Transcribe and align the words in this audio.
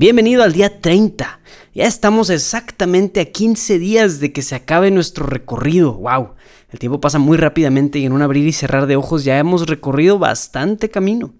Bienvenido 0.00 0.44
al 0.44 0.52
día 0.52 0.80
30. 0.80 1.40
Ya 1.74 1.84
estamos 1.84 2.30
exactamente 2.30 3.18
a 3.18 3.24
15 3.24 3.80
días 3.80 4.20
de 4.20 4.32
que 4.32 4.42
se 4.42 4.54
acabe 4.54 4.92
nuestro 4.92 5.26
recorrido. 5.26 5.94
¡Wow! 5.94 6.34
El 6.70 6.78
tiempo 6.78 7.00
pasa 7.00 7.18
muy 7.18 7.36
rápidamente 7.36 7.98
y 7.98 8.06
en 8.06 8.12
un 8.12 8.22
abrir 8.22 8.46
y 8.46 8.52
cerrar 8.52 8.86
de 8.86 8.94
ojos 8.94 9.24
ya 9.24 9.40
hemos 9.40 9.66
recorrido 9.66 10.20
bastante 10.20 10.88
camino. 10.88 11.34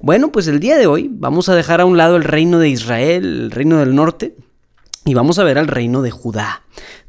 Bueno, 0.00 0.32
pues 0.32 0.48
el 0.48 0.58
día 0.58 0.76
de 0.78 0.88
hoy 0.88 1.10
vamos 1.12 1.48
a 1.48 1.54
dejar 1.54 1.80
a 1.80 1.84
un 1.84 1.96
lado 1.96 2.16
el 2.16 2.24
reino 2.24 2.58
de 2.58 2.70
Israel, 2.70 3.24
el 3.24 3.50
reino 3.52 3.78
del 3.78 3.94
norte, 3.94 4.34
y 5.04 5.14
vamos 5.14 5.38
a 5.38 5.44
ver 5.44 5.56
al 5.56 5.68
reino 5.68 6.02
de 6.02 6.10
Judá. 6.10 6.62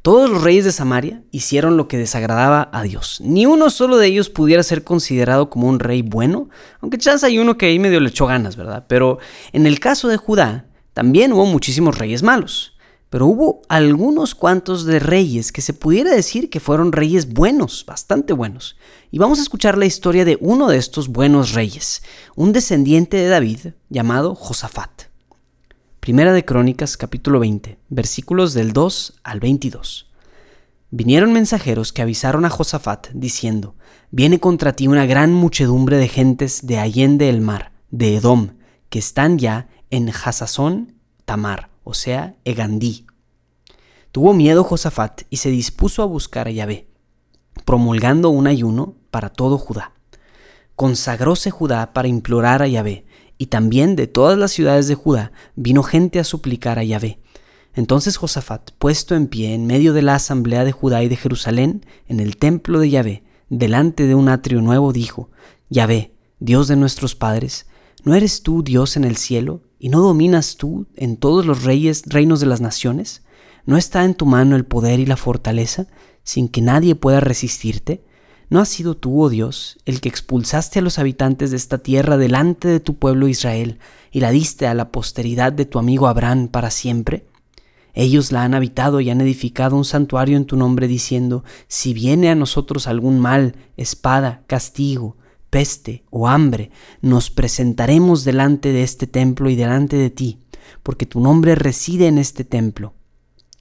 Todos 0.04 0.30
los 0.30 0.44
reyes 0.44 0.64
de 0.64 0.72
Samaria 0.72 1.24
hicieron 1.32 1.76
lo 1.76 1.88
que 1.88 1.98
desagradaba 1.98 2.70
a 2.72 2.84
Dios. 2.84 3.20
Ni 3.26 3.48
uno 3.48 3.72
solo 3.72 3.98
de 3.98 4.06
ellos 4.06 4.30
pudiera 4.30 4.62
ser 4.62 4.84
considerado 4.84 5.50
como 5.50 5.68
un 5.70 5.80
rey 5.80 6.04
bueno, 6.04 6.50
aunque 6.82 7.00
chance 7.00 7.26
hay 7.26 7.40
uno 7.40 7.58
que 7.58 7.66
ahí 7.66 7.80
medio 7.80 8.00
le 8.00 8.10
echó 8.10 8.28
ganas, 8.28 8.58
¿verdad? 8.58 8.86
Pero 8.88 9.18
en 9.54 9.66
el 9.66 9.80
caso 9.80 10.08
de 10.08 10.18
Judá, 10.18 10.68
también 10.94 11.34
hubo 11.34 11.46
muchísimos 11.46 11.98
reyes 11.98 12.24
malos, 12.24 12.78
pero 13.10 13.28
hubo 13.28 13.62
algunos 13.70 14.34
cuantos 14.34 14.86
de 14.86 15.00
reyes 15.00 15.52
que 15.52 15.62
se 15.62 15.74
pudiera 15.74 16.12
decir 16.12 16.50
que 16.50 16.60
fueron 16.60 16.92
reyes 16.92 17.32
buenos, 17.32 17.86
bastante 17.86 18.34
buenos. 18.34 18.76
Y 19.12 19.20
vamos 19.20 19.38
a 19.38 19.44
escuchar 19.44 19.78
la 19.78 19.86
historia 19.86 20.26
de 20.26 20.38
uno 20.42 20.68
de 20.68 20.78
estos 20.78 21.10
buenos 21.10 21.54
reyes, 21.54 22.02
un 22.36 22.54
descendiente 22.54 23.18
de 23.18 23.28
David 23.28 23.60
llamado 23.90 24.34
Josafat. 24.34 25.04
Primera 26.00 26.34
de 26.34 26.44
Crónicas 26.44 26.98
capítulo 26.98 27.40
20, 27.40 27.78
versículos 27.90 28.54
del 28.54 28.74
2 28.74 29.22
al 29.24 29.40
22. 29.40 30.12
Vinieron 30.90 31.34
mensajeros 31.34 31.94
que 31.94 32.02
avisaron 32.02 32.46
a 32.46 32.50
Josafat, 32.50 33.08
diciendo, 33.14 33.76
Viene 34.12 34.40
contra 34.40 34.74
ti 34.74 34.88
una 34.88 35.08
gran 35.08 35.34
muchedumbre 35.34 35.98
de 35.98 36.08
gentes 36.08 36.68
de 36.68 36.78
allende 36.78 37.30
el 37.30 37.42
mar, 37.42 37.72
de 37.90 38.18
Edom, 38.18 38.58
que 38.90 39.00
están 39.00 39.40
ya 39.40 39.70
en 39.94 40.10
Hasazón 40.10 40.96
Tamar, 41.24 41.70
o 41.84 41.94
sea, 41.94 42.36
Egandí. 42.46 43.06
Tuvo 44.12 44.34
miedo 44.34 44.64
Josafat 44.64 45.22
y 45.30 45.38
se 45.38 45.52
dispuso 45.52 46.02
a 46.02 46.08
buscar 46.08 46.48
a 46.48 46.52
Yahvé, 46.52 46.88
promulgando 47.64 48.32
un 48.32 48.48
ayuno 48.48 48.96
para 49.12 49.30
todo 49.30 49.60
Judá. 49.60 49.94
Consagróse 50.76 51.52
Judá 51.52 51.94
para 51.94 52.08
implorar 52.08 52.64
a 52.64 52.68
Yahvé, 52.68 53.06
y 53.38 53.48
también 53.48 53.96
de 53.96 54.08
todas 54.08 54.36
las 54.36 54.50
ciudades 54.50 54.88
de 54.88 54.96
Judá 54.96 55.32
vino 55.56 55.84
gente 55.84 56.20
a 56.20 56.24
suplicar 56.24 56.80
a 56.80 56.84
Yahvé. 56.84 57.20
Entonces 57.76 58.18
Josafat, 58.18 58.72
puesto 58.80 59.14
en 59.14 59.28
pie 59.28 59.54
en 59.54 59.68
medio 59.68 59.94
de 59.94 60.02
la 60.02 60.16
asamblea 60.16 60.66
de 60.66 60.72
Judá 60.72 61.04
y 61.04 61.08
de 61.08 61.18
Jerusalén, 61.18 61.86
en 62.08 62.20
el 62.20 62.38
templo 62.38 62.80
de 62.80 62.90
Yahvé, 62.90 63.24
delante 63.50 64.08
de 64.08 64.16
un 64.16 64.30
atrio 64.30 64.60
nuevo, 64.64 64.92
dijo, 64.92 65.30
Yahvé, 65.70 66.16
Dios 66.40 66.68
de 66.68 66.78
nuestros 66.78 67.14
padres, 67.14 67.68
¿no 68.04 68.16
eres 68.16 68.42
tú 68.42 68.64
Dios 68.64 68.98
en 68.98 69.04
el 69.04 69.18
cielo 69.18 69.62
¿Y 69.84 69.90
no 69.90 70.00
dominas 70.00 70.56
tú 70.56 70.88
en 70.96 71.18
todos 71.18 71.46
los 71.46 71.66
reyes, 71.66 72.04
reinos 72.06 72.40
de 72.40 72.46
las 72.46 72.62
naciones? 72.62 73.22
¿No 73.66 73.76
está 73.76 74.06
en 74.06 74.16
tu 74.16 74.26
mano 74.26 74.56
el 74.56 74.64
poder 74.64 75.02
y 75.02 75.06
la 75.06 75.18
fortaleza, 75.18 75.88
sin 76.24 76.48
que 76.48 76.62
nadie 76.62 76.96
pueda 76.96 77.20
resistirte? 77.20 78.02
¿No 78.50 78.62
has 78.62 78.70
sido 78.70 78.96
tú, 78.96 79.22
oh 79.22 79.28
Dios, 79.28 79.80
el 79.84 80.00
que 80.00 80.08
expulsaste 80.08 80.80
a 80.80 80.82
los 80.82 81.00
habitantes 81.00 81.52
de 81.52 81.58
esta 81.58 81.80
tierra 81.80 82.16
delante 82.16 82.70
de 82.70 82.80
tu 82.80 82.96
pueblo 82.96 83.28
Israel 83.28 83.80
y 84.10 84.22
la 84.22 84.32
diste 84.32 84.68
a 84.68 84.74
la 84.74 84.90
posteridad 84.90 85.52
de 85.52 85.66
tu 85.66 85.80
amigo 85.80 86.08
Abraham 86.08 86.48
para 86.48 86.72
siempre? 86.72 87.28
Ellos 87.94 88.32
la 88.32 88.46
han 88.46 88.54
habitado 88.54 89.02
y 89.02 89.10
han 89.10 89.20
edificado 89.20 89.76
un 89.76 89.84
santuario 89.84 90.38
en 90.38 90.46
tu 90.46 90.56
nombre 90.56 90.88
diciendo, 90.88 91.44
si 91.68 91.94
viene 91.94 92.30
a 92.30 92.36
nosotros 92.36 92.88
algún 92.88 93.20
mal, 93.20 93.58
espada, 93.76 94.44
castigo, 94.48 95.18
peste 95.54 96.04
o 96.10 96.28
hambre, 96.28 96.72
nos 97.00 97.30
presentaremos 97.30 98.24
delante 98.24 98.72
de 98.72 98.82
este 98.82 99.06
templo 99.06 99.52
y 99.52 99.56
delante 99.56 99.98
de 99.98 100.10
ti, 100.10 100.40
porque 100.82 101.06
tu 101.06 101.20
nombre 101.20 101.54
reside 101.54 102.08
en 102.08 102.18
este 102.18 102.44
templo. 102.44 102.96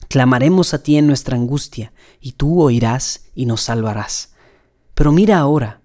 Clamaremos 0.07 0.73
a 0.73 0.81
ti 0.81 0.97
en 0.97 1.05
nuestra 1.05 1.37
angustia, 1.37 1.93
y 2.19 2.31
tú 2.31 2.63
oirás 2.63 3.25
y 3.35 3.45
nos 3.45 3.61
salvarás. 3.61 4.33
Pero 4.95 5.11
mira 5.11 5.37
ahora, 5.37 5.81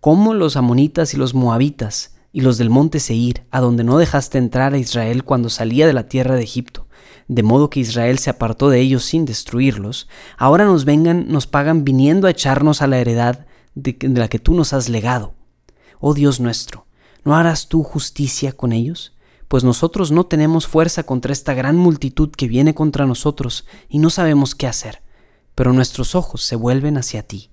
cómo 0.00 0.32
los 0.32 0.56
amonitas 0.56 1.12
y 1.12 1.18
los 1.18 1.34
moabitas 1.34 2.14
y 2.32 2.40
los 2.40 2.56
del 2.56 2.70
monte 2.70 2.98
Seir, 2.98 3.42
a 3.50 3.60
donde 3.60 3.84
no 3.84 3.98
dejaste 3.98 4.38
entrar 4.38 4.72
a 4.72 4.78
Israel 4.78 5.24
cuando 5.24 5.50
salía 5.50 5.86
de 5.86 5.92
la 5.92 6.08
tierra 6.08 6.36
de 6.36 6.42
Egipto, 6.42 6.88
de 7.28 7.42
modo 7.42 7.68
que 7.68 7.80
Israel 7.80 8.18
se 8.18 8.30
apartó 8.30 8.70
de 8.70 8.80
ellos 8.80 9.04
sin 9.04 9.26
destruirlos, 9.26 10.08
ahora 10.38 10.64
nos 10.64 10.86
vengan, 10.86 11.28
nos 11.28 11.46
pagan 11.46 11.84
viniendo 11.84 12.28
a 12.28 12.30
echarnos 12.30 12.80
a 12.80 12.86
la 12.86 12.98
heredad 12.98 13.44
de 13.74 13.98
la 14.08 14.28
que 14.28 14.38
tú 14.38 14.54
nos 14.54 14.72
has 14.72 14.88
legado. 14.88 15.38
Oh 16.00 16.14
Dios 16.14 16.40
nuestro, 16.40 16.86
¿no 17.24 17.36
harás 17.36 17.68
tú 17.68 17.82
justicia 17.82 18.52
con 18.52 18.72
ellos? 18.72 19.12
Pues 19.48 19.64
nosotros 19.64 20.10
no 20.10 20.24
tenemos 20.24 20.66
fuerza 20.66 21.02
contra 21.02 21.32
esta 21.32 21.54
gran 21.54 21.76
multitud 21.76 22.30
que 22.30 22.48
viene 22.48 22.74
contra 22.74 23.06
nosotros 23.06 23.66
y 23.88 23.98
no 23.98 24.08
sabemos 24.08 24.54
qué 24.54 24.66
hacer, 24.66 25.02
pero 25.54 25.72
nuestros 25.72 26.14
ojos 26.14 26.42
se 26.42 26.56
vuelven 26.56 26.96
hacia 26.96 27.22
ti. 27.22 27.50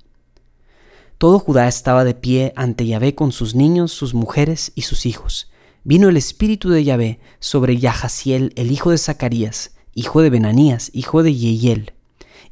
Todo 1.17 1.39
Judá 1.39 1.67
estaba 1.67 2.03
de 2.03 2.13
pie 2.13 2.53
ante 2.55 2.85
Yahvé 2.85 3.15
con 3.15 3.31
sus 3.31 3.55
niños, 3.55 3.91
sus 3.91 4.13
mujeres 4.13 4.71
y 4.75 4.83
sus 4.83 5.05
hijos. 5.05 5.49
Vino 5.83 6.07
el 6.07 6.15
espíritu 6.15 6.69
de 6.69 6.83
Yahvé 6.83 7.19
sobre 7.39 7.77
Yahaziel, 7.77 8.53
el 8.55 8.71
hijo 8.71 8.91
de 8.91 8.97
Zacarías, 8.97 9.71
hijo 9.95 10.21
de 10.21 10.29
Benanías, 10.29 10.91
hijo 10.93 11.23
de 11.23 11.33
Yehiel, 11.33 11.93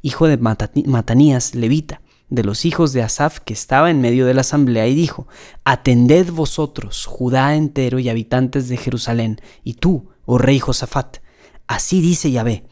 hijo 0.02 0.26
de 0.26 0.36
Matanías, 0.36 1.54
levita, 1.54 2.00
de 2.28 2.42
los 2.42 2.64
hijos 2.64 2.92
de 2.92 3.02
Asaf 3.02 3.38
que 3.40 3.52
estaba 3.52 3.90
en 3.90 4.00
medio 4.00 4.26
de 4.26 4.34
la 4.34 4.40
asamblea 4.40 4.86
y 4.86 4.94
dijo, 4.94 5.28
Atended 5.64 6.30
vosotros, 6.30 7.06
Judá 7.06 7.54
entero 7.54 7.98
y 7.98 8.08
habitantes 8.08 8.68
de 8.68 8.76
Jerusalén, 8.76 9.40
y 9.62 9.74
tú, 9.74 10.10
oh 10.24 10.38
rey 10.38 10.58
Josafat, 10.58 11.18
así 11.66 12.00
dice 12.00 12.30
Yahvé, 12.30 12.66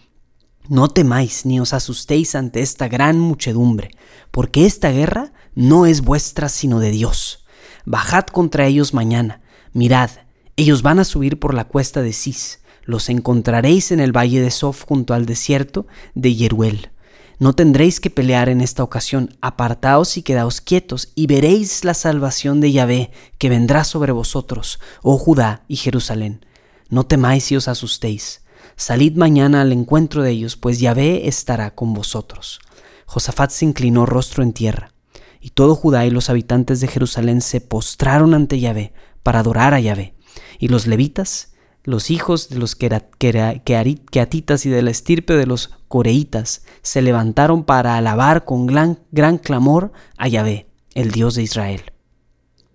no 0.69 0.89
temáis 0.89 1.45
ni 1.47 1.61
os 1.61 1.73
asustéis 1.73 2.35
ante 2.35 2.63
esta 2.63 2.89
gran 2.89 3.21
muchedumbre, 3.21 3.91
porque 4.31 4.67
esta 4.67 4.91
guerra 4.91 5.33
no 5.55 5.87
es 5.87 6.01
vuestra 6.01 6.49
sino 6.49 6.81
de 6.81 6.91
Dios. 6.91 7.45
Bajad 7.85 8.27
contra 8.27 8.67
ellos 8.67 8.95
mañana, 8.95 9.43
mirad, 9.73 10.11
ellos 10.57 10.83
van 10.83 10.99
a 10.99 11.05
subir 11.05 11.39
por 11.39 11.55
la 11.55 11.65
cuesta 11.65 12.01
de 12.03 12.13
Cis, 12.13 12.61
los 12.85 13.09
encontraréis 13.09 13.93
en 13.93 14.01
el 14.01 14.17
valle 14.17 14.41
de 14.41 14.51
Sof 14.51 14.85
junto 14.85 15.15
al 15.15 15.27
desierto 15.27 15.87
de 16.15 16.35
Yeruel 16.35 16.94
no 17.39 17.55
tendréis 17.55 18.01
que 18.01 18.11
pelear 18.11 18.49
en 18.49 18.61
esta 18.61 18.83
ocasión, 18.83 19.37
apartaos 19.41 20.17
y 20.17 20.23
quedaos 20.23 20.61
quietos, 20.61 21.11
y 21.15 21.27
veréis 21.27 21.85
la 21.85 21.95
salvación 21.95 22.61
de 22.61 22.73
Yahvé 22.73 23.11
que 23.39 23.49
vendrá 23.49 23.85
sobre 23.85 24.13
vosotros, 24.13 24.79
oh 25.03 25.19
Judá 25.19 25.65
y 25.69 25.77
Jerusalén. 25.77 26.47
No 26.89 27.05
temáis 27.05 27.51
y 27.51 27.57
os 27.57 27.69
asustéis. 27.69 28.43
Salid 28.77 29.17
mañana 29.17 29.63
al 29.63 29.73
encuentro 29.73 30.23
de 30.23 30.31
ellos, 30.31 30.57
pues 30.57 30.81
Yahvé 30.81 31.29
estará 31.29 31.75
con 31.75 31.93
vosotros. 31.93 32.61
Josafat 33.07 33.51
se 33.51 33.65
inclinó 33.65 34.07
rostro 34.07 34.43
en 34.43 34.53
tierra, 34.53 34.93
y 35.41 35.51
todo 35.51 35.75
Judá 35.75 36.07
y 36.07 36.11
los 36.11 36.31
habitantes 36.31 36.81
de 36.81 36.89
Jerusalén 36.89 37.41
se 37.41 37.61
postraron 37.61 38.35
ante 38.35 38.61
Yahvé 38.61 38.93
para 39.23 39.41
adorar 39.41 39.75
a 39.75 39.81
Yahvé. 39.81 40.15
Y 40.59 40.69
los 40.69 40.87
levitas 40.87 41.54
los 41.85 42.11
hijos 42.11 42.49
de 42.49 42.59
los 42.59 42.75
queatitas 42.77 44.67
y 44.67 44.71
de 44.71 44.83
la 44.83 44.91
estirpe 44.91 45.35
de 45.35 45.47
los 45.47 45.71
coreitas 45.89 46.63
se 46.83 47.03
levantaron 47.03 47.65
para 47.65 47.97
alabar 47.97 48.45
con 48.45 48.67
gran, 48.67 49.01
gran 49.13 49.37
clamor 49.37 49.93
a 50.17 50.27
Yahvé, 50.29 50.67
el 50.95 51.11
Dios 51.11 51.35
de 51.35 51.43
Israel. 51.43 51.83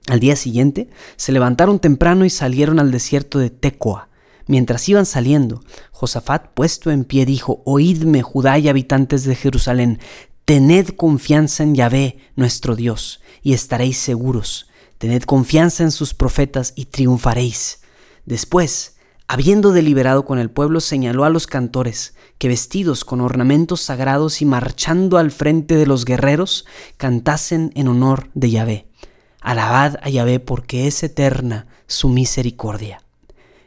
Al 0.08 0.20
día 0.20 0.36
siguiente 0.36 0.90
se 1.18 1.32
levantaron 1.32 1.80
temprano 1.80 2.24
y 2.24 2.30
salieron 2.30 2.80
al 2.80 2.92
desierto 2.92 3.40
de 3.40 3.50
Tecoa. 3.50 4.10
Mientras 4.46 4.88
iban 4.90 5.06
saliendo, 5.06 5.64
Josafat, 5.92 6.54
puesto 6.54 6.90
en 6.90 7.04
pie, 7.04 7.26
dijo, 7.26 7.62
Oídme, 7.66 8.24
Judá 8.24 8.58
y 8.58 8.70
habitantes 8.70 9.24
de 9.24 9.36
Jerusalén, 9.36 10.00
tened 10.46 10.90
confianza 10.96 11.62
en 11.64 11.76
Yahvé, 11.76 12.18
nuestro 12.36 12.76
Dios, 12.76 13.22
y 13.44 13.54
estaréis 13.54 13.98
seguros. 13.98 14.68
Tened 14.98 15.24
confianza 15.24 15.84
en 15.84 15.92
sus 15.92 16.16
profetas 16.16 16.74
y 16.76 16.86
triunfaréis. 16.86 17.82
Después, 18.26 18.96
Habiendo 19.32 19.74
deliberado 19.74 20.26
con 20.26 20.40
el 20.40 20.50
pueblo, 20.50 20.80
señaló 20.80 21.24
a 21.24 21.30
los 21.30 21.46
cantores 21.46 22.16
que 22.40 22.48
vestidos 22.48 23.06
con 23.06 23.22
ornamentos 23.22 23.80
sagrados 23.80 24.42
y 24.42 24.46
marchando 24.46 25.20
al 25.20 25.30
frente 25.30 25.76
de 25.76 25.86
los 25.86 26.04
guerreros, 26.04 26.66
cantasen 26.98 27.72
en 27.76 27.90
honor 27.90 28.32
de 28.34 28.50
Yahvé. 28.50 28.88
Alabad 29.40 29.98
a 30.02 30.10
Yahvé 30.10 30.40
porque 30.40 30.88
es 30.88 31.04
eterna 31.04 31.68
su 31.86 32.10
misericordia. 32.10 33.04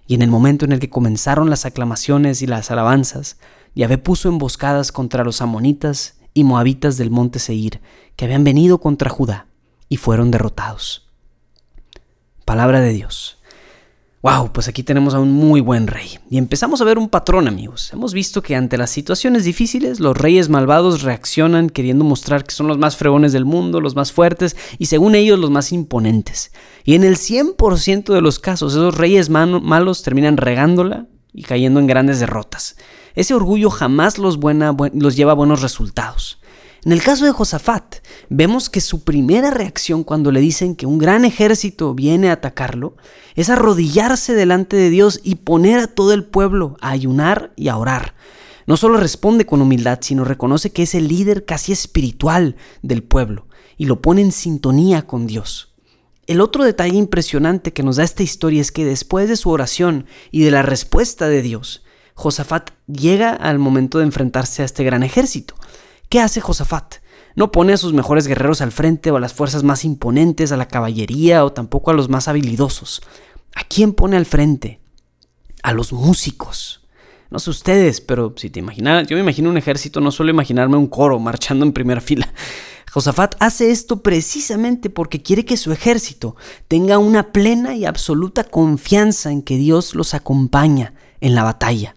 Y 0.09 0.15
en 0.15 0.23
el 0.23 0.31
momento 0.31 0.65
en 0.65 0.73
el 0.73 0.81
que 0.81 0.91
comenzaron 0.91 1.49
las 1.49 1.65
aclamaciones 1.65 2.43
y 2.43 2.49
las 2.49 2.73
alabanzas, 2.73 3.39
Yahvé 3.77 3.99
puso 3.99 4.29
emboscadas 4.29 4.91
contra 4.91 5.23
los 5.23 5.43
amonitas 5.43 6.17
y 6.35 6.43
moabitas 6.43 6.97
del 6.97 7.13
monte 7.13 7.39
Seir, 7.39 7.81
que 8.17 8.25
habían 8.25 8.43
venido 8.43 8.79
contra 8.79 9.11
Judá, 9.11 9.47
y 9.89 9.97
fueron 9.99 10.33
derrotados. 10.33 11.09
Palabra 12.45 12.81
de 12.81 12.93
Dios. 12.93 13.39
Wow, 14.23 14.53
pues 14.53 14.69
aquí 14.69 14.85
tenemos 14.85 15.15
a 15.15 15.19
un 15.19 15.33
muy 15.33 15.61
buen 15.61 15.89
rey. 15.89 16.21
Y 16.31 16.39
empezamos 16.39 16.81
a 16.81 16.85
ver 16.85 16.97
un 16.97 17.09
patrón, 17.09 17.49
amigos. 17.49 17.93
Hemos 17.93 18.15
visto 18.15 18.41
que 18.41 18.55
ante 18.55 18.79
las 18.79 18.91
situaciones 18.91 19.43
difíciles, 19.43 19.99
los 19.99 20.17
reyes 20.17 20.49
malvados 20.49 21.03
reaccionan 21.03 21.69
queriendo 21.69 22.05
mostrar 22.05 22.45
que 22.45 22.55
son 22.55 22.69
los 22.69 22.79
más 22.79 22.97
fregones 22.97 23.33
del 23.33 23.45
mundo, 23.45 23.81
los 23.81 23.97
más 23.97 24.13
fuertes 24.13 24.57
y 24.79 24.87
según 24.87 25.17
ellos 25.17 25.41
los 25.41 25.51
más 25.51 25.73
imponentes. 25.73 26.53
Y 26.85 26.95
en 26.95 27.03
el 27.03 27.17
100% 27.17 28.15
de 28.15 28.21
los 28.21 28.39
casos, 28.39 28.75
esos 28.75 28.97
reyes 28.97 29.29
malos 29.29 30.05
terminan 30.05 30.37
regándola 30.37 31.09
y 31.33 31.43
cayendo 31.43 31.81
en 31.81 31.89
grandes 31.89 32.21
derrotas. 32.21 32.77
Ese 33.17 33.35
orgullo 33.35 33.71
jamás 33.71 34.19
los, 34.19 34.39
los 34.95 35.17
lleva 35.17 35.33
a 35.33 35.35
buenos 35.35 35.63
resultados. 35.63 36.39
En 36.85 36.91
el 36.91 37.01
caso 37.01 37.25
de 37.25 37.31
Josafat, 37.31 37.99
vemos 38.29 38.69
que 38.69 38.81
su 38.81 39.05
primera 39.05 39.53
reacción 39.53 40.03
cuando 40.03 40.33
le 40.33 40.41
dicen 40.41 40.75
que 40.75 40.87
un 40.87 40.99
gran 40.99 41.25
ejército 41.25 41.95
viene 41.95 42.29
a 42.29 42.33
atacarlo 42.33 42.97
es 43.37 43.51
arrodillarse 43.51 44.35
delante 44.35 44.75
de 44.75 44.91
Dios 44.91 45.21
y 45.23 45.37
poner 45.37 45.79
a 45.79 45.87
todo 45.87 46.13
el 46.13 46.25
pueblo 46.25 46.77
a 46.81 46.91
ayunar 46.91 47.53
y 47.55 47.69
a 47.69 47.77
orar. 47.77 48.15
No 48.67 48.77
solo 48.77 48.97
responde 48.97 49.47
con 49.47 49.63
humildad, 49.63 50.01
sino 50.03 50.25
reconoce 50.25 50.73
que 50.73 50.83
es 50.83 50.97
el 50.97 51.07
líder 51.07 51.45
casi 51.45 51.71
espiritual 51.71 52.57
del 52.83 53.05
pueblo 53.05 53.47
y 53.77 53.87
lo 53.87 54.03
pone 54.03 54.23
en 54.23 54.33
sintonía 54.33 55.07
con 55.07 55.29
Dios. 55.29 55.77
El 56.27 56.41
otro 56.41 56.65
detalle 56.65 56.97
impresionante 56.97 57.73
que 57.73 57.85
nos 57.85 57.97
da 57.97 58.03
esta 58.03 58.25
historia 58.25 58.61
es 58.61 58.73
que 58.73 58.85
después 58.85 59.29
de 59.29 59.37
su 59.37 59.51
oración 59.51 60.07
y 60.33 60.43
de 60.43 60.51
la 60.51 60.63
respuesta 60.63 61.29
de 61.29 61.43
Dios, 61.43 61.85
Josafat 62.15 62.71
llega 62.87 63.31
al 63.31 63.61
momento 63.61 63.99
de 63.99 64.05
enfrentarse 64.05 64.63
a 64.63 64.65
este 64.65 64.83
gran 64.83 65.05
ejército. 65.05 65.55
¿Qué 66.13 66.21
hace 66.21 66.43
Josafat? 66.43 66.97
No 67.37 67.51
pone 67.51 67.73
a 67.73 67.79
sus 67.79 67.95
mejores 67.95 68.27
guerreros 68.27 68.61
al 68.61 68.71
frente 68.71 69.11
o 69.11 69.17
a 69.17 69.21
las 69.21 69.33
fuerzas 69.33 69.63
más 69.63 69.83
imponentes, 69.83 70.53
a 70.53 70.59
la 70.59 70.69
caballería 70.69 71.43
o 71.43 71.55
tampoco 71.55 71.91
a 71.91 71.95
los 71.95 72.11
más 72.11 72.29
habilidosos. 72.29 73.01
¿A 73.55 73.65
quién 73.65 73.95
pone 73.95 74.19
al 74.19 74.27
frente? 74.27 74.83
A 75.63 75.73
los 75.73 75.91
músicos. 75.95 76.87
No 77.31 77.39
sé 77.39 77.49
ustedes, 77.49 78.03
pero 78.03 78.35
si 78.37 78.51
te 78.51 78.61
imaginas, 78.61 79.07
yo 79.07 79.17
me 79.17 79.23
imagino 79.23 79.49
un 79.49 79.57
ejército, 79.57 80.03
no 80.03 80.11
suelo 80.11 80.31
imaginarme 80.33 80.77
un 80.77 80.87
coro 80.87 81.19
marchando 81.19 81.65
en 81.65 81.73
primera 81.73 82.01
fila. 82.03 82.31
Josafat 82.93 83.37
hace 83.39 83.71
esto 83.71 84.03
precisamente 84.03 84.91
porque 84.91 85.23
quiere 85.23 85.47
que 85.47 85.57
su 85.57 85.73
ejército 85.73 86.37
tenga 86.69 86.99
una 86.99 87.33
plena 87.33 87.75
y 87.75 87.87
absoluta 87.87 88.45
confianza 88.45 89.33
en 89.33 89.41
que 89.41 89.57
Dios 89.57 89.95
los 89.95 90.13
acompaña 90.13 90.93
en 91.23 91.35
la 91.35 91.43
batalla. 91.43 91.95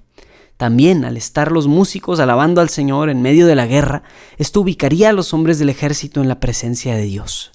También, 0.57 1.03
al 1.03 1.17
estar 1.17 1.51
los 1.51 1.67
músicos 1.67 2.19
alabando 2.19 2.61
al 2.61 2.69
Señor 2.69 3.09
en 3.09 3.21
medio 3.21 3.45
de 3.45 3.55
la 3.55 3.67
guerra, 3.67 4.03
esto 4.37 4.61
ubicaría 4.61 5.09
a 5.09 5.13
los 5.13 5.33
hombres 5.33 5.59
del 5.59 5.69
ejército 5.69 6.21
en 6.21 6.29
la 6.29 6.39
presencia 6.39 6.95
de 6.95 7.03
Dios. 7.03 7.51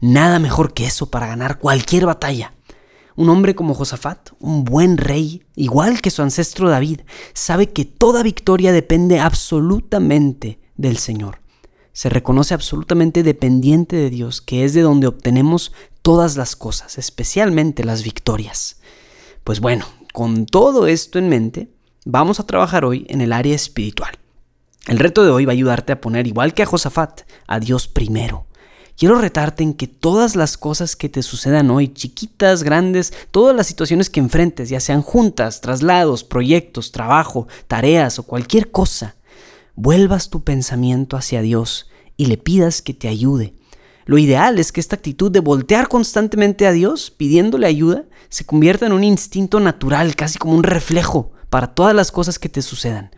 Nada 0.00 0.38
mejor 0.38 0.72
que 0.72 0.86
eso 0.86 1.10
para 1.10 1.26
ganar 1.26 1.58
cualquier 1.58 2.06
batalla. 2.06 2.54
Un 3.16 3.28
hombre 3.28 3.54
como 3.54 3.74
Josafat, 3.74 4.30
un 4.38 4.64
buen 4.64 4.96
rey, 4.96 5.42
igual 5.56 6.00
que 6.00 6.10
su 6.10 6.22
ancestro 6.22 6.70
David, 6.70 7.00
sabe 7.34 7.70
que 7.70 7.84
toda 7.84 8.22
victoria 8.22 8.72
depende 8.72 9.18
absolutamente 9.18 10.60
del 10.76 10.96
Señor. 10.96 11.40
Se 11.92 12.08
reconoce 12.08 12.54
absolutamente 12.54 13.24
dependiente 13.24 13.96
de 13.96 14.08
Dios, 14.08 14.40
que 14.40 14.64
es 14.64 14.72
de 14.72 14.82
donde 14.82 15.08
obtenemos 15.08 15.72
todas 16.00 16.36
las 16.36 16.54
cosas, 16.54 16.96
especialmente 16.96 17.84
las 17.84 18.04
victorias. 18.04 18.80
Pues 19.42 19.58
bueno, 19.58 19.84
con 20.12 20.46
todo 20.46 20.86
esto 20.86 21.18
en 21.18 21.28
mente, 21.28 21.72
vamos 22.04 22.40
a 22.40 22.46
trabajar 22.46 22.84
hoy 22.84 23.06
en 23.08 23.20
el 23.20 23.32
área 23.32 23.54
espiritual. 23.54 24.12
El 24.86 24.98
reto 24.98 25.24
de 25.24 25.30
hoy 25.30 25.44
va 25.44 25.52
a 25.52 25.54
ayudarte 25.54 25.92
a 25.92 26.00
poner, 26.00 26.26
igual 26.26 26.54
que 26.54 26.62
a 26.62 26.66
Josafat, 26.66 27.22
a 27.46 27.60
Dios 27.60 27.88
primero. 27.88 28.46
Quiero 28.96 29.20
retarte 29.20 29.62
en 29.62 29.74
que 29.74 29.86
todas 29.86 30.34
las 30.34 30.56
cosas 30.56 30.96
que 30.96 31.08
te 31.08 31.22
sucedan 31.22 31.70
hoy, 31.70 31.88
chiquitas, 31.88 32.64
grandes, 32.64 33.12
todas 33.30 33.54
las 33.54 33.68
situaciones 33.68 34.10
que 34.10 34.18
enfrentes, 34.18 34.70
ya 34.70 34.80
sean 34.80 35.02
juntas, 35.02 35.60
traslados, 35.60 36.24
proyectos, 36.24 36.90
trabajo, 36.90 37.46
tareas 37.68 38.18
o 38.18 38.24
cualquier 38.24 38.70
cosa, 38.70 39.14
vuelvas 39.76 40.30
tu 40.30 40.42
pensamiento 40.42 41.16
hacia 41.16 41.42
Dios 41.42 41.90
y 42.16 42.26
le 42.26 42.38
pidas 42.38 42.82
que 42.82 42.94
te 42.94 43.06
ayude. 43.06 43.54
Lo 44.04 44.18
ideal 44.18 44.58
es 44.58 44.72
que 44.72 44.80
esta 44.80 44.96
actitud 44.96 45.30
de 45.30 45.40
voltear 45.40 45.88
constantemente 45.88 46.66
a 46.66 46.72
Dios 46.72 47.10
pidiéndole 47.10 47.66
ayuda 47.66 48.06
se 48.30 48.46
convierta 48.46 48.86
en 48.86 48.92
un 48.92 49.04
instinto 49.04 49.60
natural, 49.60 50.16
casi 50.16 50.38
como 50.38 50.54
un 50.54 50.64
reflejo 50.64 51.32
para 51.50 51.74
todas 51.74 51.94
las 51.94 52.12
cosas 52.12 52.38
que 52.38 52.48
te 52.48 52.62
sucedan. 52.62 53.10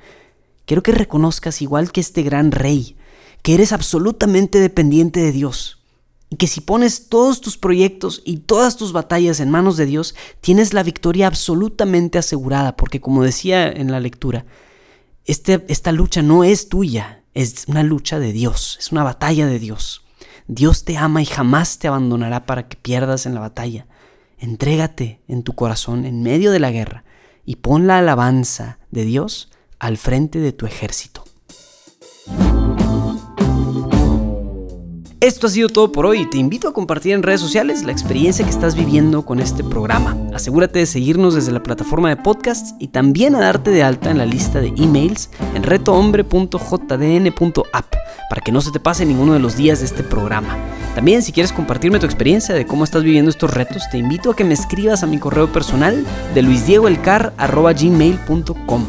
Quiero 0.66 0.82
que 0.82 0.92
reconozcas, 0.92 1.62
igual 1.62 1.90
que 1.90 2.00
este 2.00 2.22
gran 2.22 2.52
rey, 2.52 2.96
que 3.42 3.54
eres 3.54 3.72
absolutamente 3.72 4.60
dependiente 4.60 5.20
de 5.20 5.32
Dios. 5.32 5.82
Y 6.28 6.36
que 6.36 6.46
si 6.46 6.60
pones 6.60 7.08
todos 7.08 7.40
tus 7.40 7.58
proyectos 7.58 8.22
y 8.24 8.36
todas 8.36 8.76
tus 8.76 8.92
batallas 8.92 9.40
en 9.40 9.50
manos 9.50 9.76
de 9.76 9.86
Dios, 9.86 10.14
tienes 10.40 10.72
la 10.72 10.84
victoria 10.84 11.26
absolutamente 11.26 12.18
asegurada, 12.18 12.76
porque 12.76 13.00
como 13.00 13.24
decía 13.24 13.68
en 13.68 13.90
la 13.90 13.98
lectura, 13.98 14.46
este, 15.24 15.64
esta 15.68 15.90
lucha 15.90 16.22
no 16.22 16.44
es 16.44 16.68
tuya, 16.68 17.24
es 17.34 17.64
una 17.66 17.82
lucha 17.82 18.20
de 18.20 18.32
Dios, 18.32 18.76
es 18.78 18.92
una 18.92 19.02
batalla 19.02 19.46
de 19.46 19.58
Dios. 19.58 20.02
Dios 20.46 20.84
te 20.84 20.96
ama 20.96 21.20
y 21.20 21.26
jamás 21.26 21.80
te 21.80 21.88
abandonará 21.88 22.46
para 22.46 22.68
que 22.68 22.76
pierdas 22.76 23.26
en 23.26 23.34
la 23.34 23.40
batalla. 23.40 23.86
Entrégate 24.38 25.20
en 25.26 25.42
tu 25.42 25.54
corazón 25.54 26.04
en 26.04 26.22
medio 26.22 26.52
de 26.52 26.60
la 26.60 26.70
guerra 26.70 27.04
y 27.44 27.56
pon 27.56 27.86
la 27.86 27.98
alabanza 27.98 28.78
de 28.90 29.04
Dios 29.04 29.50
al 29.78 29.96
frente 29.96 30.38
de 30.38 30.52
tu 30.52 30.66
ejército. 30.66 31.24
Esto 35.20 35.48
ha 35.48 35.50
sido 35.50 35.68
todo 35.68 35.92
por 35.92 36.06
hoy. 36.06 36.24
Te 36.30 36.38
invito 36.38 36.68
a 36.68 36.72
compartir 36.72 37.12
en 37.12 37.22
redes 37.22 37.42
sociales 37.42 37.84
la 37.84 37.92
experiencia 37.92 38.42
que 38.42 38.50
estás 38.50 38.74
viviendo 38.74 39.26
con 39.26 39.38
este 39.38 39.62
programa. 39.62 40.16
Asegúrate 40.32 40.78
de 40.78 40.86
seguirnos 40.86 41.34
desde 41.34 41.52
la 41.52 41.62
plataforma 41.62 42.08
de 42.08 42.16
podcasts 42.16 42.74
y 42.78 42.88
también 42.88 43.34
a 43.34 43.40
darte 43.40 43.70
de 43.70 43.82
alta 43.82 44.10
en 44.10 44.16
la 44.16 44.24
lista 44.24 44.62
de 44.62 44.72
emails 44.78 45.28
en 45.54 45.62
retohombre.jdn.app 45.62 47.94
para 48.30 48.42
que 48.42 48.50
no 48.50 48.62
se 48.62 48.70
te 48.70 48.80
pase 48.80 49.04
ninguno 49.04 49.34
de 49.34 49.40
los 49.40 49.58
días 49.58 49.80
de 49.80 49.84
este 49.84 50.02
programa. 50.02 50.56
También 51.00 51.22
si 51.22 51.32
quieres 51.32 51.50
compartirme 51.50 51.98
tu 51.98 52.04
experiencia 52.04 52.54
de 52.54 52.66
cómo 52.66 52.84
estás 52.84 53.02
viviendo 53.02 53.30
estos 53.30 53.54
retos, 53.54 53.84
te 53.90 53.96
invito 53.96 54.32
a 54.32 54.36
que 54.36 54.44
me 54.44 54.52
escribas 54.52 55.02
a 55.02 55.06
mi 55.06 55.16
correo 55.16 55.50
personal 55.50 56.04
de 56.34 56.42
luisdiegoelcar.gmail.com. 56.42 58.84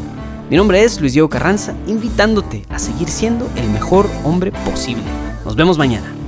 Mi 0.50 0.56
nombre 0.58 0.84
es 0.84 1.00
Luis 1.00 1.14
Diego 1.14 1.30
Carranza, 1.30 1.72
invitándote 1.86 2.66
a 2.68 2.78
seguir 2.78 3.08
siendo 3.08 3.48
el 3.56 3.66
mejor 3.70 4.10
hombre 4.24 4.52
posible. 4.52 5.04
Nos 5.46 5.56
vemos 5.56 5.78
mañana. 5.78 6.21